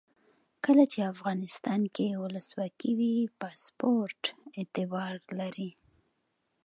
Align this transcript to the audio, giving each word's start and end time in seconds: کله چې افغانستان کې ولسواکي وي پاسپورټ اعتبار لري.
کله 0.65 0.83
چې 0.91 0.99
افغانستان 1.13 1.81
کې 1.95 2.19
ولسواکي 2.23 2.91
وي 2.99 3.15
پاسپورټ 3.39 4.21
اعتبار 4.59 5.13
لري. 5.39 5.69